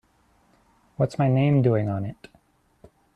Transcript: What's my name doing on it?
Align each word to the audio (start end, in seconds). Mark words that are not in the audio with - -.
What's 0.97 1.19
my 1.19 1.27
name 1.27 1.61
doing 1.61 1.87
on 1.87 2.05
it? 2.05 2.27